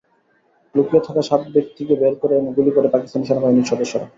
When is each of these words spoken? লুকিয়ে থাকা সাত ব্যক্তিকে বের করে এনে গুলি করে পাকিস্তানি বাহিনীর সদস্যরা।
লুকিয়ে 0.75 1.05
থাকা 1.07 1.21
সাত 1.29 1.41
ব্যক্তিকে 1.55 1.93
বের 2.01 2.13
করে 2.21 2.33
এনে 2.37 2.51
গুলি 2.57 2.71
করে 2.71 2.87
পাকিস্তানি 2.93 3.25
বাহিনীর 3.43 3.69
সদস্যরা। 3.71 4.05